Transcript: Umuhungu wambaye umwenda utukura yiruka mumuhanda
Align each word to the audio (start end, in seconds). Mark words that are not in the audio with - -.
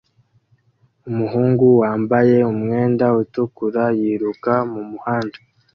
Umuhungu 1.09 1.65
wambaye 1.81 2.37
umwenda 2.51 3.05
utukura 3.21 3.83
yiruka 3.99 4.53
mumuhanda 4.71 5.37